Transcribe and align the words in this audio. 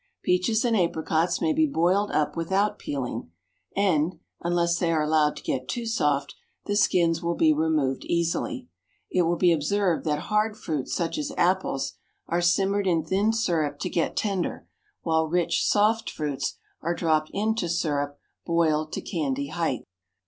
Peaches 0.23 0.65
and 0.65 0.75
apricots 0.75 1.41
may 1.41 1.53
be 1.53 1.67
boiled 1.67 2.09
up 2.09 2.35
without 2.35 2.79
peeling, 2.79 3.29
and 3.75 4.17
(unless 4.41 4.79
they 4.79 4.91
are 4.91 5.03
allowed 5.03 5.35
to 5.35 5.43
get 5.43 5.67
too 5.67 5.85
soft) 5.85 6.33
the 6.65 6.75
skins 6.75 7.21
will 7.21 7.35
be 7.35 7.53
removed 7.53 8.03
easily. 8.05 8.67
It 9.11 9.27
will 9.27 9.35
be 9.35 9.51
observed 9.51 10.03
that 10.05 10.17
hard 10.21 10.57
fruits 10.57 10.95
such 10.95 11.19
as 11.19 11.31
apples 11.37 11.93
are 12.27 12.41
simmered 12.41 12.87
in 12.87 13.03
thin 13.05 13.31
syrup 13.31 13.77
to 13.81 13.91
get 13.91 14.15
tender, 14.17 14.67
while 15.03 15.27
rich 15.27 15.63
soft 15.67 16.09
fruits 16.09 16.55
are 16.81 16.95
dropped 16.95 17.29
into 17.31 17.69
syrup 17.69 18.17
boiled 18.43 18.91
to 18.93 19.01
candy 19.01 19.49
height. 19.49 19.85